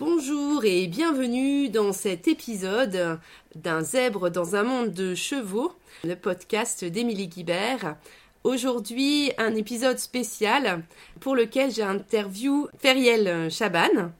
[0.00, 3.20] Bonjour et bienvenue dans cet épisode
[3.54, 7.96] d'un zèbre dans un monde de chevaux, le podcast d'Émilie Guibert.
[8.42, 10.82] Aujourd'hui, un épisode spécial
[11.20, 14.10] pour lequel j'ai interview Feriel Chaban.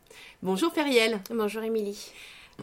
[0.42, 1.18] Bonjour Feriel.
[1.34, 2.12] Bonjour Émilie.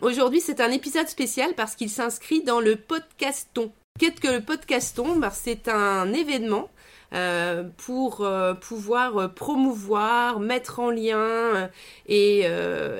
[0.01, 3.71] Aujourd'hui, c'est un épisode spécial parce qu'il s'inscrit dans le podcaston.
[3.97, 5.15] Qu'est-ce que le podcaston?
[5.15, 6.69] Ben, C'est un événement
[7.13, 11.69] euh, pour euh, pouvoir euh, promouvoir, mettre en lien
[12.05, 12.45] et,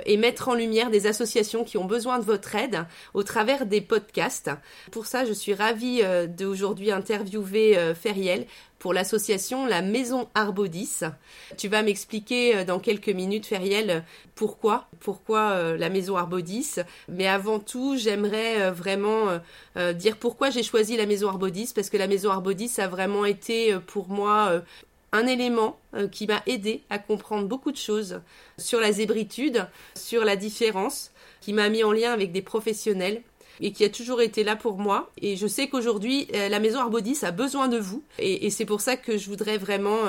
[0.05, 3.81] et, mettre en lumière des associations qui ont besoin de votre aide au travers des
[3.81, 4.49] podcasts.
[4.91, 8.45] Pour ça, je suis ravie d'aujourd'hui interviewer Feriel
[8.79, 10.99] pour l'association La Maison Arbodis.
[11.57, 14.03] Tu vas m'expliquer dans quelques minutes, Feriel,
[14.35, 16.75] pourquoi, pourquoi la Maison Arbodis.
[17.07, 19.39] Mais avant tout, j'aimerais vraiment
[19.95, 23.77] dire pourquoi j'ai choisi la Maison Arbodis, parce que la Maison Arbodis a vraiment été
[23.79, 24.61] pour moi euh,
[25.11, 28.21] un élément euh, qui m'a aidé à comprendre beaucoup de choses
[28.57, 33.21] sur la zébritude, sur la différence, qui m'a mis en lien avec des professionnels
[33.61, 35.11] et qui a toujours été là pour moi.
[35.21, 38.03] Et je sais qu'aujourd'hui, euh, la maison Arbodis a besoin de vous.
[38.19, 39.99] Et, c'est pour ça que je voudrais vraiment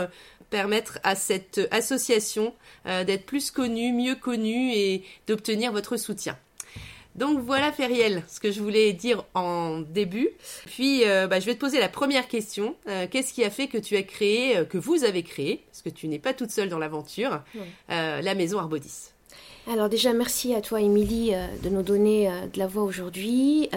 [0.51, 2.55] permettre à cette association
[2.87, 6.39] d'être plus connue, mieux connue et d'obtenir votre soutien.
[7.19, 10.31] Donc voilà Feriel, ce que je voulais dire en début.
[10.67, 12.77] Puis euh, bah, je vais te poser la première question.
[12.89, 15.83] Euh, qu'est-ce qui a fait que tu as créé, euh, que vous avez créé, parce
[15.83, 17.43] que tu n'es pas toute seule dans l'aventure,
[17.89, 19.11] la maison Arbodis
[19.71, 23.69] alors déjà, merci à toi, Émilie, de nous donner de la voix aujourd'hui.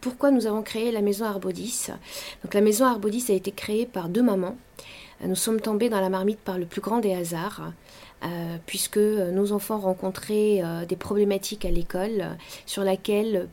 [0.00, 1.86] pourquoi nous avons créé la maison Arbodis?
[2.44, 4.56] Donc la maison Arbodis a été créée par deux mamans.
[5.24, 7.72] Nous sommes tombés dans la marmite par le plus grand des hasards.
[8.22, 13.48] Euh, puisque nos enfants rencontraient euh, des problématiques à l'école sur laquelle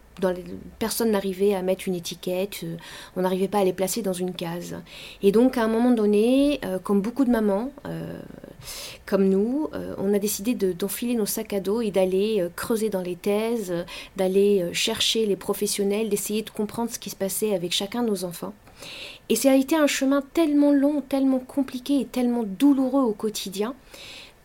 [0.77, 2.75] personne n'arrivait à mettre une étiquette, euh,
[3.15, 4.75] on n'arrivait pas à les placer dans une case.
[5.23, 7.71] Et donc à un moment donné, comme beaucoup de mamans,
[9.05, 13.15] comme nous, on a décidé d'enfiler nos sacs à dos et d'aller creuser dans les
[13.15, 13.73] thèses,
[14.17, 18.25] d'aller chercher les professionnels, d'essayer de comprendre ce qui se passait avec chacun de nos
[18.25, 18.53] enfants.
[19.29, 23.75] Et ça a été un chemin tellement long, tellement compliqué et tellement douloureux au quotidien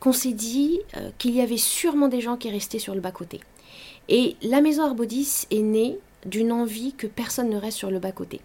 [0.00, 3.41] qu'on s'est dit euh, qu'il y avait sûrement des gens qui restaient sur le bas-côté.
[4.09, 8.41] Et la maison Arbodis est née d'une envie que personne ne reste sur le bas-côté.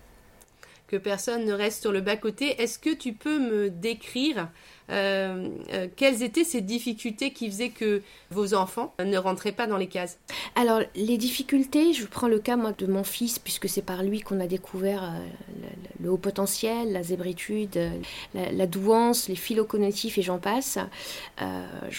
[0.87, 2.61] Que personne ne reste sur le bas-côté.
[2.61, 4.49] Est-ce que tu peux me décrire
[4.89, 9.77] euh, euh, quelles étaient ces difficultés qui faisaient que vos enfants ne rentraient pas dans
[9.77, 10.19] les cases?
[10.59, 14.39] Alors, les difficultés, je prends le cas de mon fils, puisque c'est par lui qu'on
[14.39, 15.69] a découvert euh,
[16.01, 17.77] le, haut potentiel, la zébritude,
[18.33, 20.79] la, douance, les phylocognitifs et j'en passe.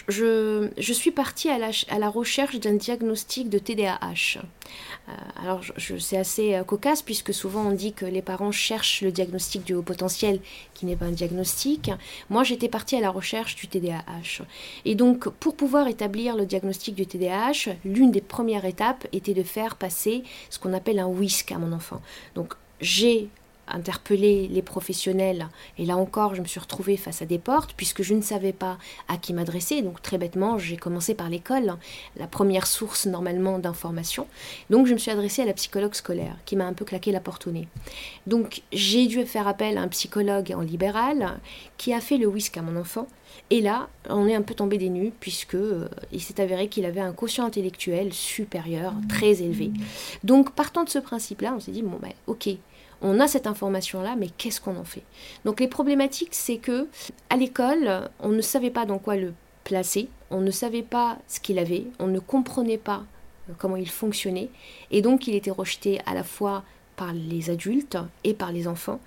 [0.09, 4.41] je, je, suis partie à la, à la recherche d'un diagnostic de TDAH.
[5.41, 9.75] alors, c'est assez cocasse, puisque souvent on dit que les parents cherchent le diagnostic du
[9.75, 10.41] haut potentiel,
[10.78, 11.91] qui n'est pas un diagnostic.
[12.31, 14.44] Moi, j'étais à la recherche du TDAH.
[14.84, 19.43] Et donc, pour pouvoir établir le diagnostic du TDAH, l'une des premières étapes était de
[19.43, 22.00] faire passer ce qu'on appelle un WISC à mon enfant.
[22.37, 23.28] Donc, j'ai
[23.75, 25.49] interpeller les professionnels.
[25.79, 28.53] Et là encore, je me suis retrouvée face à des portes puisque je ne savais
[28.53, 29.83] pas à qui m'adresser.
[29.83, 31.77] Donc très bêtement, j'ai commencé par l'école,
[32.17, 34.27] la première source normalement d'information.
[34.71, 37.21] Donc je me suis adressée à la psychologue scolaire qui m'a un peu claqué la
[37.21, 37.69] porte au nez.
[38.27, 41.39] Donc j'ai dû faire appel à un psychologue en libéral
[41.77, 43.07] qui a fait le whisk à mon enfant.
[43.51, 46.84] Et là, on est un peu tombé des nues puisque euh, il s'est avéré qu'il
[46.84, 49.71] avait un quotient intellectuel supérieur, très élevé.
[50.25, 52.49] Donc partant de ce principe-là, on s'est dit bon ben ok,
[53.03, 55.04] on a cette information-là, mais qu'est-ce qu'on en fait?
[55.44, 56.88] Donc les problématiques, c'est que
[57.31, 61.41] à l'école, on ne savait pas dans quoi le placer, on ne savait pas ce
[61.41, 63.04] qu'il avait, on ne comprenait pas
[63.48, 64.50] euh, comment il fonctionnait,
[64.91, 66.62] et donc il était rejeté à la fois
[66.97, 69.00] par les adultes et par les enfants.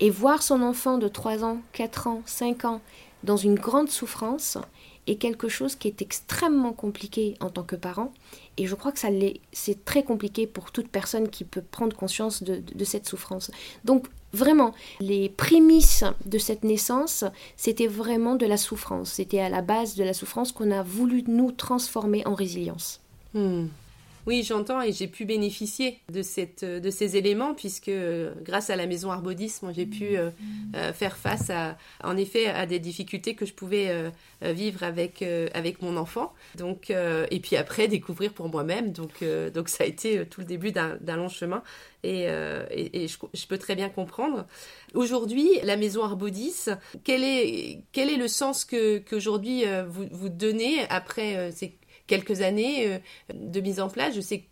[0.00, 2.80] Et voir son enfant de 3 ans, 4 ans, 5 ans
[3.22, 4.58] dans une grande souffrance
[5.06, 8.12] est quelque chose qui est extrêmement compliqué en tant que parent
[8.56, 9.08] et je crois que ça
[9.52, 13.50] c'est très compliqué pour toute personne qui peut prendre conscience de, cette souffrance.
[13.84, 17.24] Donc vraiment, les prémices de cette naissance,
[17.56, 19.12] c'était vraiment de la souffrance.
[19.12, 23.00] C'était à la base de la souffrance qu'on a voulu nous transformer en résilience.
[23.32, 23.66] Hmm.
[24.26, 28.76] Oui, j'entends et j'ai pu bénéficier de, cette, de ces éléments puisque euh, grâce à
[28.76, 30.30] la maison Arbodis, j'ai pu euh,
[30.74, 34.10] euh, faire face à, en effet, à des difficultés que je pouvais
[34.42, 35.22] vivre avec,
[35.54, 36.32] avec mon enfant.
[36.56, 38.92] Donc, et puis après, découvrir pour moi-même.
[38.92, 41.62] Donc, donc ça a été tout le début d'un long chemin
[42.02, 44.46] et, et, je, peux très bien comprendre.
[44.94, 46.66] Aujourd'hui, la maison Arbodis,
[47.04, 51.76] quel est, quel est le sens que qu'aujourd'hui vous, vous donnez après ces
[52.06, 53.00] quelques années
[53.32, 54.14] de mise en place.
[54.14, 54.44] Je sais que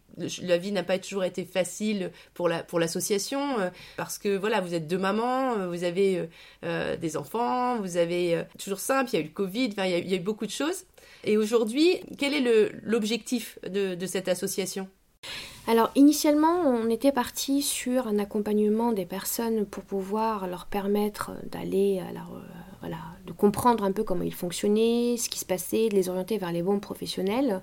[0.43, 3.57] la vie n'a pas toujours été facile pour la pour l'association
[3.97, 6.29] parce que voilà vous êtes deux mamans vous avez
[6.63, 9.11] des enfants vous avez toujours simple.
[9.13, 10.51] Il y a eu le covid il y, a, il y a eu beaucoup de
[10.51, 10.85] choses.
[11.25, 14.89] Et aujourd'hui quel est l'objectif de, de cette association?
[15.69, 22.01] Alors initialement, on était parti sur un accompagnement des personnes pour pouvoir leur permettre d'aller
[22.01, 22.25] à la,
[23.27, 26.53] de comprendre un peu comment ils fonctionnaient, ce qui se passait, de les orienter vers
[26.53, 27.63] les bons professionnels.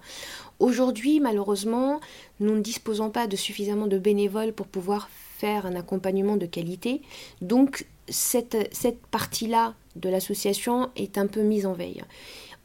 [0.60, 2.00] Aujourd'hui, malheureusement,
[2.40, 7.02] nous ne disposons pas de suffisamment de bénévoles pour pouvoir faire un accompagnement de qualité.
[7.42, 12.04] Donc cette, cette partie-là de l'association est un peu mise en veille.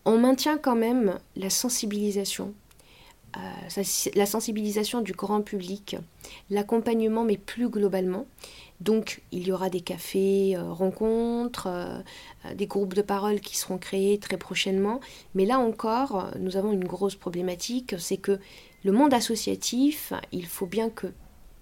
[0.04, 2.54] On maintient quand même la sensibilisation
[3.36, 3.82] euh,
[4.14, 5.96] la sensibilisation du grand public,
[6.50, 8.26] l'accompagnement, mais plus globalement.
[8.80, 13.78] Donc, il y aura des cafés, euh, rencontres, euh, des groupes de parole qui seront
[13.78, 15.00] créés très prochainement.
[15.34, 18.38] Mais là encore, nous avons une grosse problématique, c'est que
[18.84, 21.08] le monde associatif, il faut bien que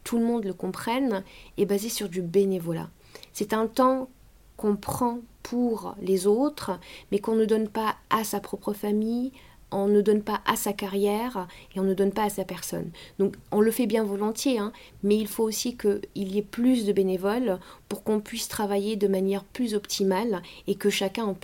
[0.05, 1.23] tout le monde le comprenne,
[1.57, 2.91] est basé sur du bénévolat.
[3.33, 4.09] C'est un temps
[4.57, 6.79] qu'on prend pour les autres,
[7.11, 9.33] mais qu'on ne donne pas à sa propre famille,
[9.73, 12.91] on ne donne pas à sa carrière et on ne donne pas à sa personne.
[13.19, 14.73] Donc on le fait bien volontiers, hein,
[15.03, 17.59] mais il faut aussi qu'il y ait plus de bénévoles
[17.89, 21.35] pour qu'on puisse travailler de manière plus optimale et que chacun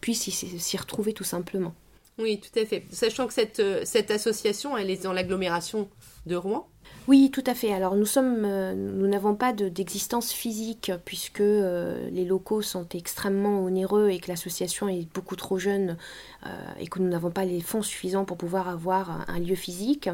[0.00, 1.74] puisse s'y retrouver tout simplement.
[2.18, 2.84] Oui, tout à fait.
[2.90, 5.90] Sachant que cette, euh, cette association, elle est dans l'agglomération
[6.24, 6.66] de Rouen.
[7.08, 7.72] Oui, tout à fait.
[7.72, 14.08] Alors nous sommes, euh, n'avons pas d'existence physique puisque euh, les locaux sont extrêmement onéreux
[14.08, 15.98] et que l'association est beaucoup trop jeune
[16.78, 20.08] et que nous n'avons pas les fonds suffisants pour pouvoir avoir un lieu physique.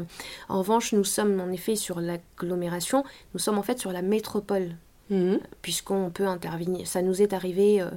[0.49, 3.03] En revanche, nous sommes en effet sur l'agglomération.
[3.33, 4.75] Nous sommes en fait sur la métropole
[5.09, 5.39] Mhm.
[5.61, 6.87] puisqu'on peut intervenir.
[6.87, 7.89] Ça nous est arrivé euh,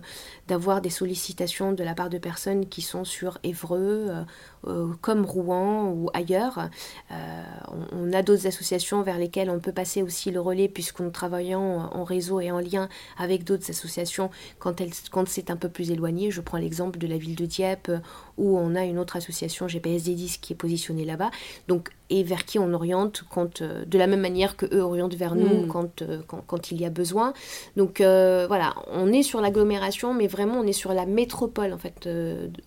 [0.48, 4.24] d'avoir des sollicitations de la part de personnes qui sont sur Évreux, euh,
[4.66, 6.68] euh, comme Rouen ou ailleurs.
[7.92, 12.04] On, a d'autres associations vers lesquelles on peut passer aussi le relais, puisqu'on travaillant en
[12.04, 12.88] réseau et en lien
[13.18, 16.30] avec d'autres associations quand, quand c'est un peu plus éloigné.
[16.30, 17.90] Je prends l'exemple de la ville de Dieppe,
[18.36, 21.30] où on a une autre association GPS D10 qui est positionnée là-bas.
[21.68, 25.34] Donc et vers qui on oriente quand, de la même manière que eux orientent vers
[25.34, 25.68] nous hmm.
[25.68, 27.32] quand, quand, quand, il y a besoin.
[27.76, 31.78] Donc euh, voilà, on est sur l'agglomération, mais vraiment on est sur la métropole en
[31.78, 32.08] fait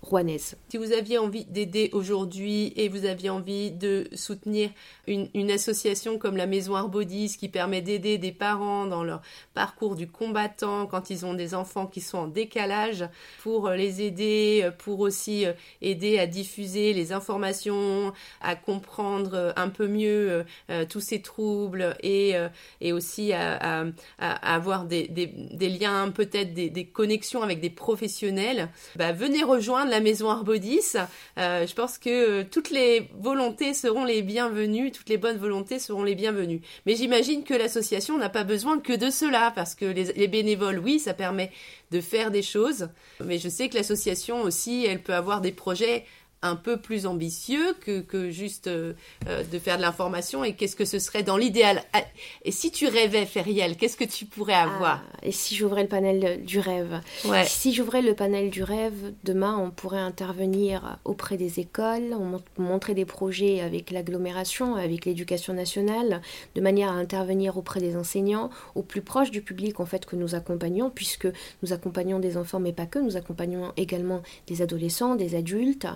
[0.02, 0.56] rouennaise.
[0.70, 4.70] Si vous aviez envie d'aider aujourd'hui et vous aviez envie de soutenir
[5.08, 9.22] une, association comme la Maison Arbodis qui permet d'aider des parents dans leur
[9.56, 13.04] parcours du combattant quand ils ont des enfants qui sont en décalage,
[13.42, 15.46] pour les aider, pour aussi
[15.82, 21.22] aider à diffuser les informations, à comprendre euh, un peu mieux euh, euh, tous ces
[21.22, 22.36] troubles et,
[22.82, 23.86] et aussi à,
[24.20, 30.30] avoir des, des, liens, peut-être des, connexions avec des professionnels, bah, venez rejoindre la maison
[30.30, 30.96] Arbodis.
[31.38, 36.16] je pense que toutes les volontés seront les bienvenues, toutes les bonnes volontés seront les
[36.16, 36.62] bienvenues.
[36.86, 40.80] Mais j'imagine que l'association n'a pas besoin que de cela, parce que les, les bénévoles,
[40.80, 41.52] oui, ça permet
[41.92, 42.90] de faire des choses,
[43.24, 46.06] mais je sais que l'association aussi, elle peut avoir des projets
[46.42, 48.94] un peu plus ambitieux que, que juste euh,
[49.28, 51.84] euh, de faire de l'information et qu'est-ce que ce serait dans l'idéal.
[51.94, 52.04] Ah,
[52.46, 55.90] Et si tu rêvais, Feriel, qu'est-ce que tu pourrais ah, avoir Et si j'ouvrais le
[55.90, 57.02] panel du rêve?
[57.46, 62.94] Si j'ouvrais le panel du rêve, demain on pourrait intervenir auprès des écoles, on montrer
[62.94, 66.22] des projets avec l'agglomération, avec l'éducation nationale,
[66.56, 70.16] de manière à intervenir auprès des enseignants, au plus proche du public en fait que
[70.16, 71.28] nous accompagnons, puisque
[71.64, 75.88] nous accompagnons des enfants mais pas que, nous accompagnons également des adolescents, des adultes.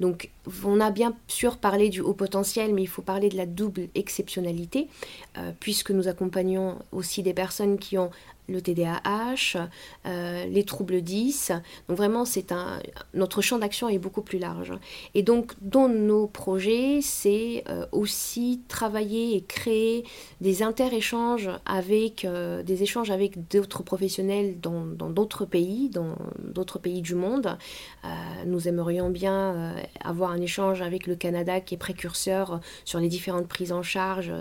[0.00, 0.30] Donc
[0.64, 3.88] on a bien sûr parlé du haut potentiel, mais il faut parler de la double
[3.94, 4.88] exceptionnalité,
[5.38, 8.10] euh, puisque nous accompagnons aussi des personnes qui ont
[8.48, 9.68] le TDAH,
[10.06, 11.52] euh, les troubles 10.
[11.88, 12.80] Donc vraiment, c'est un,
[13.14, 14.72] notre champ d'action est beaucoup plus large.
[15.14, 20.04] Et donc, dans nos projets, c'est euh, aussi travailler et créer
[20.40, 27.02] des inter-échanges avec euh, des échanges avec d'autres professionnels dans d'autres pays, dans d'autres pays
[27.02, 27.56] du monde.
[28.46, 33.48] nous aimerions bien avoir un échange avec le Canada qui est précurseur sur les différentes
[33.48, 34.32] prises en charge,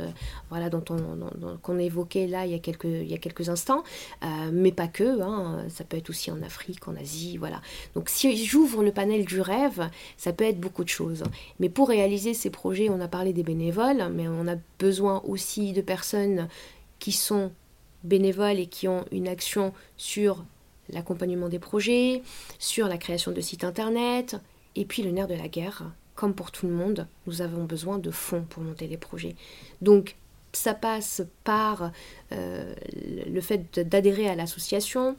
[0.49, 3.83] voilà, dont on, qu'on évoquait là il y a quelques, il y a quelques instants.
[4.23, 7.61] Euh, mais pas que, hein, ça peut être aussi en Afrique, en Asie, voilà.
[7.95, 11.23] Donc si j'ouvre le panel du rêve, ça peut être beaucoup de choses.
[11.59, 15.73] Mais pour réaliser ces projets, on a parlé des bénévoles, mais on a besoin aussi
[15.73, 16.47] de personnes
[16.99, 17.51] qui sont
[18.03, 20.43] bénévoles et qui ont une action sur
[20.89, 22.21] l'accompagnement des projets,
[22.59, 24.37] sur la création de sites internet,
[24.75, 25.91] et puis le nerf de la guerre.
[26.15, 29.35] Comme pour tout le monde, nous avons besoin de fonds pour monter les projets.
[29.81, 30.15] Donc
[30.53, 31.91] ça passe par
[32.31, 32.73] euh,
[33.27, 35.15] le fait d'adhérer à l'association,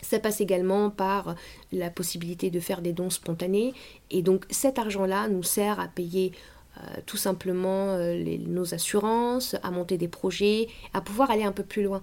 [0.00, 1.34] Ça passe également par
[1.72, 3.74] la possibilité de faire des dons spontanés.
[4.10, 6.32] Et donc cet argent-là nous sert à payer
[6.76, 11.64] euh, tout simplement euh, nos assurances, à monter des projets, à pouvoir aller un peu
[11.64, 12.00] plus loin.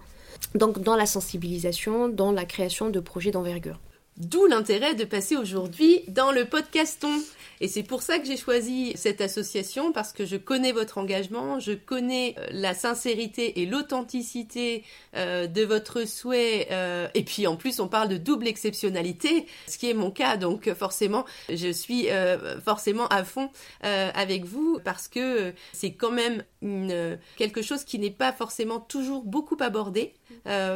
[0.53, 3.79] Donc dans la sensibilisation, dans la création de projets d'envergure.
[4.17, 7.11] D'où l'intérêt de passer aujourd'hui dans le podcaston.
[7.59, 11.59] Et c'est pour ça que j'ai choisi cette association, parce que je connais votre engagement,
[11.59, 14.85] je connais euh, la sincérité et l'authenticité
[15.17, 16.67] euh, de votre souhait.
[16.71, 20.37] Euh, et puis en plus, on parle de double exceptionnalité, ce qui est mon cas.
[20.37, 22.07] Donc forcément, je suis
[22.63, 23.49] forcément à fond
[23.81, 26.43] avec vous, parce que c'est quand même
[27.37, 30.13] quelque chose qui n'est pas forcément toujours beaucoup abordé.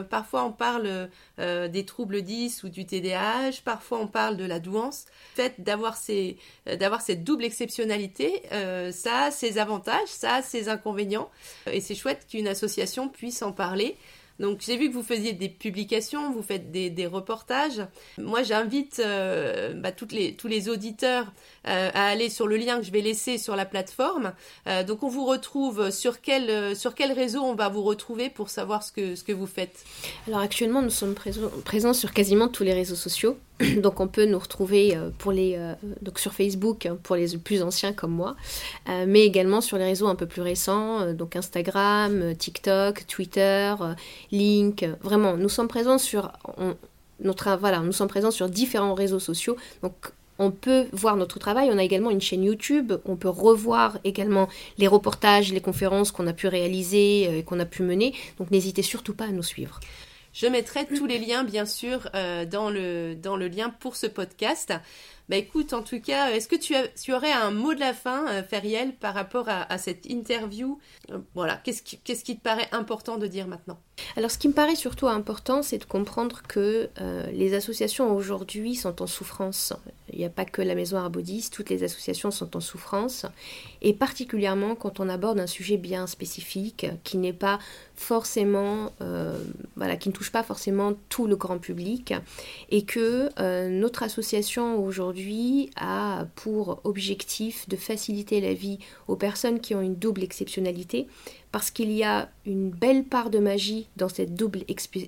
[0.10, 5.06] Parfois, on parle des troubles 10 ou du TDA parfois on parle de la douance.
[5.38, 10.70] Le fait d'avoir euh, cette double exceptionnalité, euh, ça a ses avantages, ça a ses
[10.70, 11.30] inconvénients,
[11.72, 13.98] et c'est chouette qu'une association puisse en parler.
[14.40, 17.82] Donc j'ai vu que vous faisiez des publications, vous faites des, reportages.
[18.18, 20.08] Moi j'invite euh, bah, tous
[20.48, 21.26] les auditeurs
[21.68, 24.34] euh, à aller sur le lien que je vais laisser sur la plateforme.
[24.68, 28.50] Euh, donc on vous retrouve sur quel, sur quel réseau on va vous retrouver pour
[28.50, 29.84] savoir ce que, ce que vous faites?
[30.28, 31.16] Alors actuellement nous sommes
[31.66, 33.38] présents sur quasiment tous les réseaux sociaux.
[33.78, 35.60] Donc on peut nous retrouver pour les,
[36.02, 38.38] donc sur Facebook hein, pour les plus anciens comme moi,
[38.88, 43.76] mais également sur les réseaux un peu plus récents, donc Instagram, TikTok, Twitter
[44.32, 46.32] Link, vraiment, nous sommes présents sur
[47.22, 49.58] notre voilà, nous sommes présents sur différents réseaux sociaux.
[49.84, 49.94] Donc
[50.40, 51.70] on peut voir notre travail.
[51.72, 52.94] On a également une chaîne YouTube.
[53.06, 57.60] On peut revoir également les reportages, les conférences qu'on a pu réaliser euh, et qu'on
[57.60, 58.16] a pu mener.
[58.40, 59.80] Donc n'hésitez surtout pas à nous suivre.
[60.32, 64.08] Je mettrai tous les liens, bien sûr, euh, dans, le, dans le lien pour ce
[64.08, 64.74] podcast.
[65.30, 67.94] Bah écoute, en tout cas, est-ce que tu, as, tu, aurais un mot de la
[67.94, 70.80] fin, euh, Feriel, par rapport à, cette interview?
[71.12, 73.78] Euh, Voilà, qu'est-ce qui, qu'est-ce qui te paraît important de dire maintenant?
[74.16, 78.74] Alors, ce qui me paraît surtout important, c'est de comprendre que euh, les associations aujourd'hui
[78.74, 79.72] sont en souffrance.
[80.12, 83.28] Il n'y a pas que la Maison Arbodis, toutes les associations sont en souffrance,
[83.84, 87.60] et particulièrement quand on aborde un sujet bien spécifique, qui n'est pas
[87.96, 88.92] forcément,
[89.76, 92.16] voilà, qui ne touche pas forcément tout le grand public,
[92.72, 93.30] et que
[93.70, 95.19] notre association aujourd'hui
[95.76, 101.08] a pour objectif de faciliter la vie aux personnes qui ont une double exceptionnalité,
[101.52, 104.64] parce qu'il y a une belle part de magie dans cette double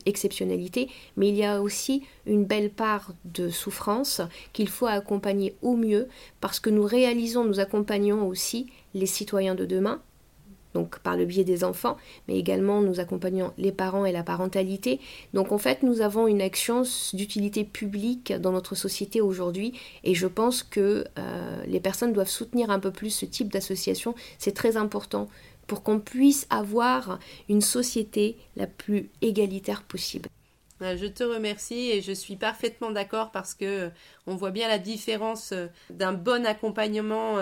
[0.06, 4.22] exceptionnalité, mais il y a aussi une belle part de souffrance
[4.53, 6.08] qu'il faut accompagner au mieux,
[6.39, 10.01] parce que nous réalisons, nous accompagnons aussi les citoyens de demain,
[10.74, 11.98] donc par le biais des enfants,
[12.28, 15.00] mais également nous accompagnons les parents et la parentalité.
[15.34, 19.74] Donc en fait, nous avons une action d'utilité publique dans notre société aujourd'hui
[20.04, 24.16] et je pense que euh, les personnes doivent soutenir un peu plus ce type d'association.
[24.38, 25.28] C'est très important
[25.68, 30.30] pour qu'on puisse avoir une société la plus égalitaire possible.
[30.81, 33.89] Euh, je te remercie et je suis parfaitement d'accord parce que euh,
[34.27, 37.38] on voit bien la différence euh, d'un bon accompagnement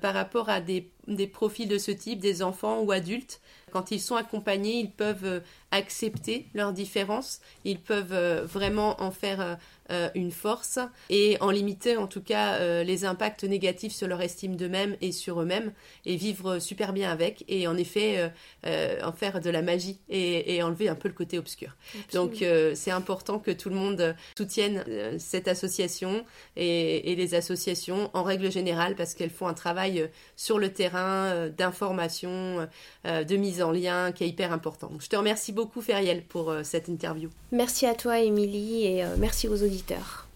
[0.00, 3.40] par rapport à des, des, profils de ce type, des enfants ou adultes.
[3.70, 9.58] Quand ils sont accompagnés, ils peuvent accepter leurs différences, ils peuvent vraiment en faire
[9.90, 14.20] euh, une force et en limiter en tout cas euh, les impacts négatifs sur leur
[14.20, 15.72] estime d'eux-mêmes et sur eux-mêmes
[16.04, 18.30] et vivre super bien avec et en effet
[18.66, 21.74] euh, en faire de la magie et, enlever un peu le côté obscur.
[22.12, 22.44] Donc
[22.74, 24.84] c'est important que tout le monde soutienne
[25.18, 26.24] cette association
[26.56, 32.68] et, les associations en règle générale parce qu'elles font un travail sur le terrain d'information,
[33.04, 34.90] de mise en lien qui est hyper important.
[35.00, 37.30] je te remercie beaucoup Feriel pour cette interview.
[37.50, 40.27] Merci à toi Émilie et merci aux auditeurs.